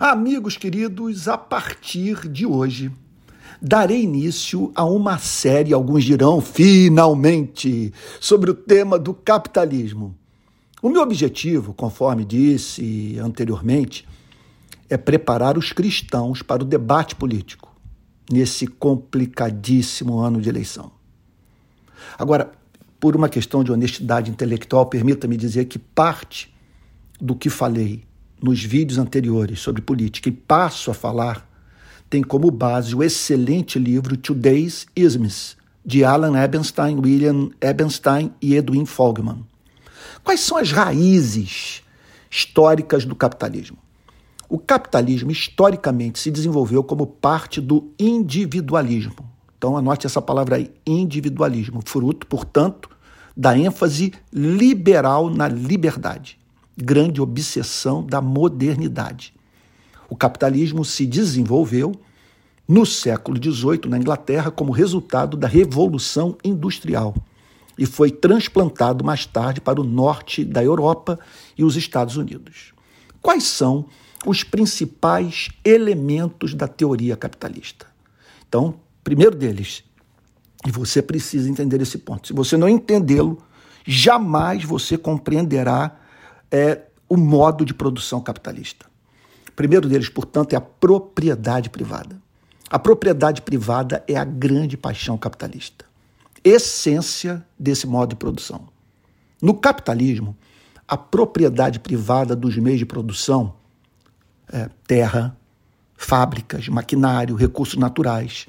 Amigos 0.00 0.56
queridos, 0.56 1.28
a 1.28 1.36
partir 1.36 2.28
de 2.28 2.46
hoje 2.46 2.90
darei 3.60 4.02
início 4.02 4.72
a 4.74 4.84
uma 4.84 5.18
série, 5.18 5.72
alguns 5.72 6.04
dirão 6.04 6.40
finalmente, 6.40 7.92
sobre 8.18 8.50
o 8.50 8.54
tema 8.54 8.98
do 8.98 9.12
capitalismo. 9.12 10.16
O 10.80 10.88
meu 10.88 11.02
objetivo, 11.02 11.74
conforme 11.74 12.24
disse 12.24 13.18
anteriormente, 13.18 14.08
é 14.88 14.96
preparar 14.96 15.58
os 15.58 15.72
cristãos 15.72 16.42
para 16.42 16.62
o 16.62 16.66
debate 16.66 17.14
político 17.14 17.70
nesse 18.30 18.66
complicadíssimo 18.66 20.18
ano 20.18 20.40
de 20.40 20.48
eleição. 20.48 20.90
Agora, 22.18 22.50
por 22.98 23.14
uma 23.14 23.28
questão 23.28 23.62
de 23.62 23.70
honestidade 23.70 24.30
intelectual, 24.30 24.86
permita-me 24.86 25.36
dizer 25.36 25.66
que 25.66 25.78
parte 25.78 26.52
do 27.20 27.36
que 27.36 27.50
falei 27.50 28.04
nos 28.42 28.62
vídeos 28.62 28.98
anteriores 28.98 29.60
sobre 29.60 29.80
política 29.80 30.28
e 30.28 30.32
passo 30.32 30.90
a 30.90 30.94
falar 30.94 31.48
tem 32.10 32.22
como 32.22 32.50
base 32.50 32.94
o 32.94 33.02
excelente 33.02 33.78
livro 33.78 34.18
Today's 34.18 34.86
Isms, 34.94 35.56
de 35.82 36.04
Alan 36.04 36.38
Ebenstein, 36.38 36.98
William 36.98 37.48
Ebenstein 37.58 38.34
e 38.42 38.54
Edwin 38.54 38.84
Fogman. 38.84 39.46
Quais 40.22 40.40
são 40.40 40.58
as 40.58 40.72
raízes 40.72 41.82
históricas 42.30 43.06
do 43.06 43.16
capitalismo? 43.16 43.78
O 44.46 44.58
capitalismo 44.58 45.30
historicamente 45.30 46.18
se 46.18 46.30
desenvolveu 46.30 46.84
como 46.84 47.06
parte 47.06 47.62
do 47.62 47.90
individualismo. 47.98 49.30
Então 49.56 49.74
anote 49.74 50.06
essa 50.06 50.20
palavra 50.20 50.56
aí, 50.56 50.70
individualismo, 50.86 51.80
fruto, 51.82 52.26
portanto, 52.26 52.90
da 53.34 53.56
ênfase 53.56 54.12
liberal 54.30 55.30
na 55.30 55.48
liberdade 55.48 56.41
grande 56.76 57.20
obsessão 57.20 58.04
da 58.04 58.20
modernidade. 58.20 59.34
O 60.08 60.16
capitalismo 60.16 60.84
se 60.84 61.06
desenvolveu 61.06 61.92
no 62.68 62.86
século 62.86 63.38
XVIII 63.42 63.88
na 63.88 63.98
Inglaterra 63.98 64.50
como 64.50 64.72
resultado 64.72 65.36
da 65.36 65.48
Revolução 65.48 66.36
Industrial 66.44 67.14
e 67.78 67.86
foi 67.86 68.10
transplantado 68.10 69.04
mais 69.04 69.26
tarde 69.26 69.60
para 69.60 69.80
o 69.80 69.84
norte 69.84 70.44
da 70.44 70.62
Europa 70.62 71.18
e 71.56 71.64
os 71.64 71.76
Estados 71.76 72.16
Unidos. 72.16 72.72
Quais 73.20 73.44
são 73.44 73.86
os 74.26 74.44
principais 74.44 75.48
elementos 75.64 76.54
da 76.54 76.68
teoria 76.68 77.16
capitalista? 77.16 77.86
Então, 78.46 78.74
primeiro 79.02 79.34
deles, 79.34 79.82
e 80.66 80.70
você 80.70 81.02
precisa 81.02 81.48
entender 81.50 81.80
esse 81.80 81.98
ponto. 81.98 82.28
Se 82.28 82.32
você 82.32 82.56
não 82.56 82.68
entendê-lo, 82.68 83.38
jamais 83.84 84.64
você 84.64 84.96
compreenderá 84.96 85.98
é 86.52 86.82
o 87.08 87.16
modo 87.16 87.64
de 87.64 87.72
produção 87.72 88.20
capitalista. 88.20 88.86
O 89.48 89.52
primeiro 89.52 89.88
deles, 89.88 90.08
portanto, 90.08 90.52
é 90.52 90.56
a 90.56 90.60
propriedade 90.60 91.70
privada. 91.70 92.20
A 92.70 92.78
propriedade 92.78 93.42
privada 93.42 94.04
é 94.06 94.16
a 94.16 94.24
grande 94.24 94.76
paixão 94.76 95.18
capitalista, 95.18 95.84
essência 96.44 97.44
desse 97.58 97.86
modo 97.86 98.10
de 98.10 98.16
produção. 98.16 98.68
No 99.40 99.54
capitalismo, 99.54 100.36
a 100.86 100.96
propriedade 100.96 101.80
privada 101.80 102.36
dos 102.36 102.56
meios 102.56 102.78
de 102.78 102.86
produção, 102.86 103.54
é, 104.50 104.68
terra, 104.86 105.36
fábricas, 105.96 106.68
maquinário, 106.68 107.36
recursos 107.36 107.76
naturais, 107.76 108.46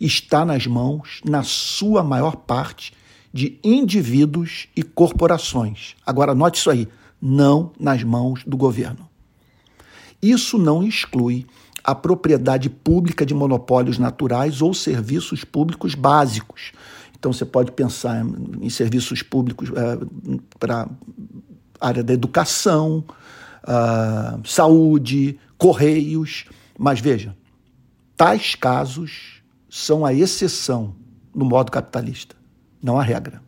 está 0.00 0.44
nas 0.44 0.66
mãos, 0.66 1.20
na 1.24 1.42
sua 1.42 2.02
maior 2.02 2.36
parte, 2.36 2.92
de 3.32 3.58
indivíduos 3.64 4.68
e 4.76 4.82
corporações. 4.82 5.94
Agora, 6.04 6.34
note 6.34 6.58
isso 6.58 6.70
aí 6.70 6.88
não 7.22 7.70
nas 7.78 8.02
mãos 8.02 8.42
do 8.44 8.56
governo. 8.56 9.08
Isso 10.20 10.58
não 10.58 10.82
exclui 10.82 11.46
a 11.84 11.94
propriedade 11.94 12.68
pública 12.68 13.24
de 13.24 13.32
monopólios 13.32 13.96
naturais 13.98 14.60
ou 14.60 14.74
serviços 14.74 15.44
públicos 15.44 15.94
básicos. 15.94 16.72
Então 17.16 17.32
você 17.32 17.44
pode 17.44 17.70
pensar 17.70 18.24
em 18.60 18.68
serviços 18.68 19.22
públicos 19.22 19.70
é, 19.70 20.38
para 20.58 20.88
a 21.80 21.88
área 21.88 22.02
da 22.02 22.12
educação, 22.12 23.04
uh, 23.62 24.46
saúde, 24.46 25.38
correios. 25.56 26.46
Mas 26.78 27.00
veja, 27.00 27.36
tais 28.16 28.54
casos 28.54 29.42
são 29.68 30.04
a 30.04 30.12
exceção 30.12 30.94
no 31.34 31.44
modo 31.44 31.70
capitalista, 31.70 32.36
não 32.82 32.98
a 32.98 33.02
regra 33.02 33.40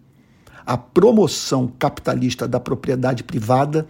a 0.67 0.77
promoção 0.77 1.71
capitalista 1.79 2.49
da 2.49 2.59
propriedade 2.59 3.23
privada 3.23 3.87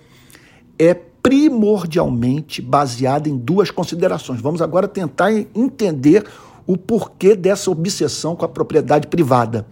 é 0.78 0.92
primordialmente 0.94 2.60
baseada 2.60 3.28
em 3.28 3.36
duas 3.36 3.70
considerações. 3.70 4.40
Vamos 4.40 4.60
agora 4.60 4.86
tentar 4.86 5.32
entender 5.32 6.26
o 6.66 6.76
porquê 6.76 7.34
dessa 7.34 7.70
obsessão 7.70 8.34
com 8.34 8.44
a 8.44 8.48
propriedade 8.48 9.06
privada. 9.06 9.66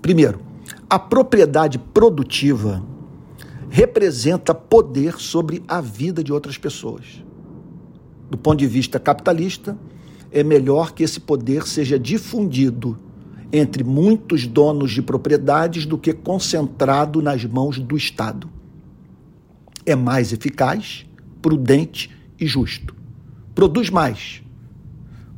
Primeiro, 0.00 0.40
a 0.88 0.98
propriedade 0.98 1.78
produtiva 1.78 2.82
representa 3.68 4.54
poder 4.54 5.14
sobre 5.18 5.62
a 5.66 5.80
vida 5.80 6.22
de 6.22 6.32
outras 6.32 6.56
pessoas. 6.56 7.22
Do 8.30 8.38
ponto 8.38 8.58
de 8.58 8.66
vista 8.66 8.98
capitalista, 8.98 9.76
é 10.30 10.42
melhor 10.42 10.92
que 10.92 11.02
esse 11.02 11.20
poder 11.20 11.66
seja 11.66 11.98
difundido 11.98 12.96
entre 13.52 13.84
muitos 13.84 14.46
donos 14.46 14.92
de 14.92 15.02
propriedades 15.02 15.86
do 15.86 15.98
que 15.98 16.12
concentrado 16.12 17.22
nas 17.22 17.44
mãos 17.44 17.78
do 17.78 17.96
Estado. 17.96 18.48
É 19.86 19.94
mais 19.94 20.32
eficaz, 20.32 21.06
prudente 21.40 22.10
e 22.40 22.46
justo. 22.46 22.94
Produz 23.54 23.90
mais. 23.90 24.42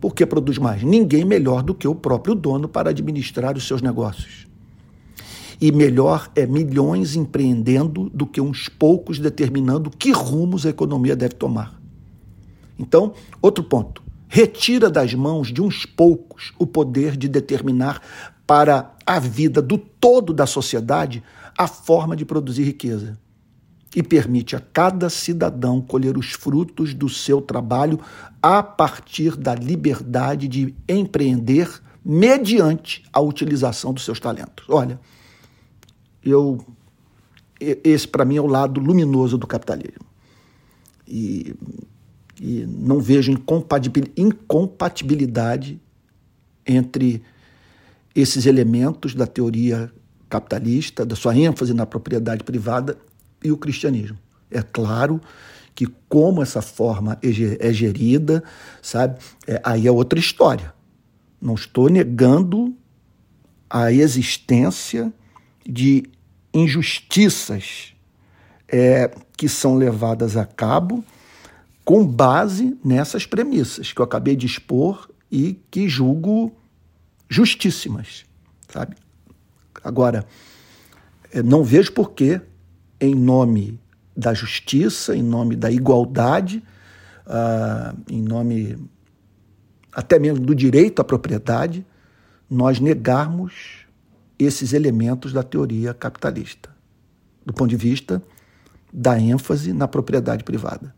Por 0.00 0.14
que 0.14 0.24
produz 0.24 0.58
mais? 0.58 0.82
Ninguém 0.82 1.24
melhor 1.24 1.62
do 1.62 1.74
que 1.74 1.88
o 1.88 1.94
próprio 1.94 2.34
dono 2.34 2.68
para 2.68 2.90
administrar 2.90 3.56
os 3.56 3.66
seus 3.66 3.82
negócios. 3.82 4.46
E 5.60 5.72
melhor 5.72 6.30
é 6.34 6.46
milhões 6.46 7.16
empreendendo 7.16 8.10
do 8.10 8.26
que 8.26 8.40
uns 8.40 8.68
poucos 8.68 9.18
determinando 9.18 9.90
que 9.90 10.12
rumos 10.12 10.66
a 10.66 10.70
economia 10.70 11.16
deve 11.16 11.34
tomar. 11.34 11.80
Então, 12.78 13.14
outro 13.40 13.64
ponto 13.64 14.06
retira 14.28 14.90
das 14.90 15.14
mãos 15.14 15.52
de 15.52 15.62
uns 15.62 15.86
poucos 15.86 16.52
o 16.58 16.66
poder 16.66 17.16
de 17.16 17.28
determinar 17.28 18.00
para 18.46 18.94
a 19.04 19.18
vida 19.18 19.60
do 19.60 19.78
todo 19.78 20.32
da 20.32 20.46
sociedade 20.46 21.22
a 21.56 21.66
forma 21.66 22.14
de 22.16 22.24
produzir 22.24 22.64
riqueza 22.64 23.18
e 23.94 24.02
permite 24.02 24.54
a 24.54 24.60
cada 24.60 25.08
cidadão 25.08 25.80
colher 25.80 26.18
os 26.18 26.32
frutos 26.32 26.92
do 26.92 27.08
seu 27.08 27.40
trabalho 27.40 27.98
a 28.42 28.62
partir 28.62 29.36
da 29.36 29.54
liberdade 29.54 30.46
de 30.48 30.74
empreender 30.86 31.82
mediante 32.04 33.02
a 33.12 33.20
utilização 33.20 33.94
dos 33.94 34.04
seus 34.04 34.20
talentos. 34.20 34.66
Olha, 34.68 35.00
eu 36.22 36.64
esse 37.58 38.06
para 38.06 38.24
mim 38.24 38.36
é 38.36 38.40
o 38.40 38.46
lado 38.46 38.80
luminoso 38.80 39.38
do 39.38 39.46
capitalismo. 39.46 40.04
E 41.08 41.54
e 42.40 42.66
não 42.66 43.00
vejo 43.00 43.32
incompatibilidade 44.16 45.80
entre 46.66 47.22
esses 48.14 48.46
elementos 48.46 49.14
da 49.14 49.26
teoria 49.26 49.90
capitalista, 50.28 51.04
da 51.04 51.14
sua 51.14 51.36
ênfase 51.36 51.72
na 51.72 51.86
propriedade 51.86 52.44
privada 52.44 52.98
e 53.42 53.52
o 53.52 53.56
cristianismo. 53.56 54.18
É 54.50 54.62
claro 54.62 55.20
que 55.74 55.86
como 56.08 56.42
essa 56.42 56.62
forma 56.62 57.18
é 57.22 57.72
gerida, 57.72 58.42
sabe, 58.80 59.18
é, 59.46 59.60
aí 59.62 59.86
é 59.86 59.92
outra 59.92 60.18
história. 60.18 60.74
Não 61.40 61.54
estou 61.54 61.90
negando 61.90 62.74
a 63.68 63.92
existência 63.92 65.12
de 65.68 66.04
injustiças 66.52 67.92
é, 68.68 69.10
que 69.36 69.48
são 69.48 69.76
levadas 69.76 70.36
a 70.36 70.46
cabo 70.46 71.04
com 71.86 72.04
base 72.04 72.76
nessas 72.84 73.26
premissas 73.26 73.92
que 73.92 74.00
eu 74.00 74.04
acabei 74.04 74.34
de 74.34 74.44
expor 74.44 75.08
e 75.30 75.54
que 75.70 75.88
julgo 75.88 76.52
justíssimas, 77.28 78.24
sabe? 78.68 78.96
Agora, 79.84 80.26
eh, 81.32 81.44
não 81.44 81.62
vejo 81.62 81.92
por 81.92 82.10
que, 82.10 82.40
em 83.00 83.14
nome 83.14 83.78
da 84.16 84.34
justiça, 84.34 85.14
em 85.14 85.22
nome 85.22 85.54
da 85.54 85.70
igualdade, 85.70 86.60
uh, 87.24 87.96
em 88.10 88.20
nome 88.20 88.76
até 89.92 90.18
mesmo 90.18 90.44
do 90.44 90.56
direito 90.56 91.00
à 91.00 91.04
propriedade, 91.04 91.86
nós 92.50 92.80
negarmos 92.80 93.86
esses 94.38 94.72
elementos 94.72 95.32
da 95.32 95.44
teoria 95.44 95.94
capitalista, 95.94 96.68
do 97.44 97.52
ponto 97.52 97.70
de 97.70 97.76
vista 97.76 98.20
da 98.92 99.20
ênfase 99.20 99.72
na 99.72 99.86
propriedade 99.86 100.42
privada. 100.42 100.92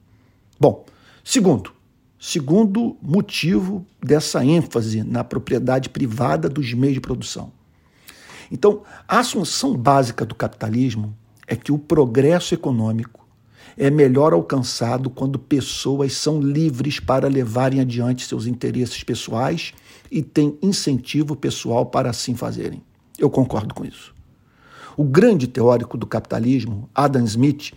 Bom, 0.60 0.84
segundo, 1.22 1.72
segundo 2.18 2.96
motivo 3.00 3.86
dessa 4.02 4.44
ênfase 4.44 5.04
na 5.04 5.22
propriedade 5.22 5.88
privada 5.88 6.48
dos 6.48 6.74
meios 6.74 6.94
de 6.94 7.00
produção. 7.00 7.52
Então, 8.50 8.82
a 9.06 9.20
assunção 9.20 9.76
básica 9.76 10.24
do 10.24 10.34
capitalismo 10.34 11.14
é 11.46 11.54
que 11.54 11.70
o 11.70 11.78
progresso 11.78 12.54
econômico 12.54 13.26
é 13.76 13.90
melhor 13.90 14.32
alcançado 14.32 15.08
quando 15.08 15.38
pessoas 15.38 16.14
são 16.14 16.40
livres 16.40 16.98
para 16.98 17.28
levarem 17.28 17.80
adiante 17.80 18.26
seus 18.26 18.46
interesses 18.46 19.04
pessoais 19.04 19.72
e 20.10 20.22
têm 20.22 20.58
incentivo 20.60 21.36
pessoal 21.36 21.86
para 21.86 22.10
assim 22.10 22.34
fazerem. 22.34 22.82
Eu 23.16 23.30
concordo 23.30 23.74
com 23.74 23.84
isso. 23.84 24.12
O 24.96 25.04
grande 25.04 25.46
teórico 25.46 25.96
do 25.96 26.06
capitalismo, 26.06 26.88
Adam 26.92 27.24
Smith, 27.24 27.72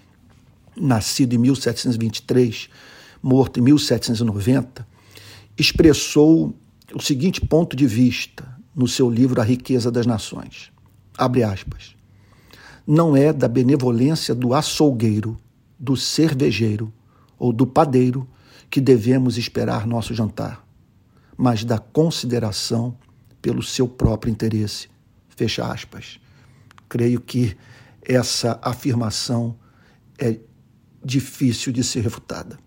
nascido 0.75 1.33
em 1.33 1.37
1723, 1.37 2.69
morto 3.21 3.59
em 3.59 3.63
1790, 3.63 4.87
expressou 5.57 6.55
o 6.93 7.01
seguinte 7.01 7.41
ponto 7.41 7.75
de 7.75 7.85
vista 7.85 8.47
no 8.75 8.87
seu 8.87 9.09
livro 9.09 9.39
A 9.41 9.43
Riqueza 9.43 9.91
das 9.91 10.05
Nações. 10.05 10.71
Abre 11.17 11.43
aspas. 11.43 11.95
Não 12.85 13.15
é 13.15 13.31
da 13.31 13.47
benevolência 13.47 14.33
do 14.33 14.53
açougueiro, 14.53 15.39
do 15.77 15.95
cervejeiro 15.95 16.91
ou 17.37 17.51
do 17.51 17.65
padeiro 17.67 18.27
que 18.69 18.79
devemos 18.79 19.37
esperar 19.37 19.85
nosso 19.85 20.13
jantar, 20.13 20.65
mas 21.37 21.63
da 21.63 21.77
consideração 21.77 22.97
pelo 23.41 23.61
seu 23.61 23.87
próprio 23.87 24.31
interesse. 24.31 24.89
Fecha 25.29 25.65
aspas. 25.65 26.19
Creio 26.87 27.19
que 27.19 27.57
essa 28.01 28.59
afirmação 28.61 29.57
é 30.17 30.39
difícil 31.03 31.73
de 31.73 31.83
ser 31.83 32.03
refutada. 32.03 32.59